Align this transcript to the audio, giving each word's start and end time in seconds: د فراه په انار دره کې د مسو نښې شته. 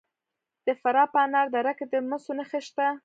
د 0.65 0.67
فراه 0.81 1.07
په 1.13 1.19
انار 1.25 1.47
دره 1.55 1.71
کې 1.77 1.85
د 1.93 1.95
مسو 2.09 2.31
نښې 2.37 2.59
شته. 2.67 2.87